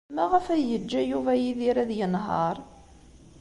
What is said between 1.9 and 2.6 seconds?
yenheṛ?